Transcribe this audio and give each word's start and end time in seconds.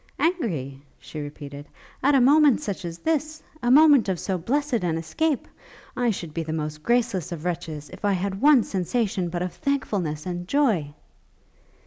'Angry!' 0.17 0.81
she 0.99 1.19
repeated, 1.19 1.67
'at 2.01 2.15
a 2.15 2.21
moment 2.21 2.59
such 2.59 2.85
as 2.85 2.97
this! 2.97 3.43
a 3.61 3.69
moment 3.69 4.09
of 4.09 4.19
so 4.19 4.35
blessed 4.35 4.83
an 4.83 4.97
escape! 4.97 5.47
I 5.95 6.09
should 6.09 6.33
be 6.33 6.41
the 6.41 6.51
most 6.53 6.81
graceless 6.81 7.31
of 7.31 7.45
wretches, 7.45 7.87
if 7.91 8.03
I 8.03 8.13
had 8.13 8.41
one 8.41 8.63
sensation 8.63 9.29
but 9.29 9.43
of 9.43 9.53
thankfulness 9.53 10.25
and 10.25 10.47
joy!' 10.47 10.91